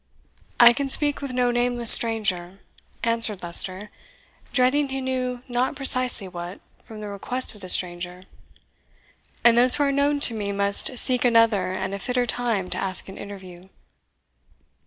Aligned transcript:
"I 0.59 0.73
can 0.73 0.89
speak 0.89 1.21
with 1.21 1.31
no 1.31 1.51
nameless 1.51 1.91
stranger," 1.91 2.61
answered 3.03 3.43
Leicester, 3.43 3.91
dreading 4.51 4.89
he 4.89 4.99
knew 4.99 5.43
not 5.47 5.75
precisely 5.75 6.27
what 6.27 6.59
from 6.83 7.01
the 7.01 7.07
request 7.07 7.53
of 7.53 7.61
the 7.61 7.69
stranger; 7.69 8.23
"and 9.43 9.55
those 9.55 9.75
who 9.75 9.83
are 9.83 9.91
known 9.91 10.19
to 10.21 10.33
me 10.33 10.51
must 10.51 10.97
seek 10.97 11.23
another 11.23 11.71
and 11.73 11.93
a 11.93 11.99
fitter 11.99 12.25
time 12.25 12.67
to 12.71 12.79
ask 12.79 13.09
an 13.09 13.17
interview." 13.19 13.69